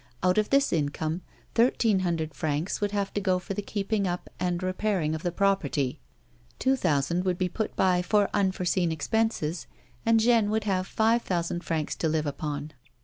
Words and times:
Out 0.23 0.39
of 0.39 0.49
this 0.49 0.73
income 0.73 1.21
thirteen 1.53 1.99
hundred 1.99 2.33
francs 2.33 2.81
would 2.81 2.89
have 2.89 3.13
to 3.13 3.21
go 3.21 3.37
for 3.37 3.53
the 3.53 3.61
keeping 3.61 4.07
up 4.07 4.31
and 4.39 4.63
repairing 4.63 5.13
of 5.13 5.21
the 5.21 5.31
property; 5.31 5.99
two 6.57 6.75
thousand 6.75 7.23
would 7.23 7.37
be 7.37 7.47
put 7.47 7.75
by 7.75 8.01
for 8.01 8.27
unforeseen 8.33 8.91
expenses 8.91 9.67
and 10.03 10.19
Jeanne 10.19 10.49
would 10.49 10.63
have 10.63 10.87
five 10.87 11.21
thousand 11.21 11.63
francs 11.63 11.95
to 11.97 12.09
live 12.09 12.25
upon. 12.25 12.71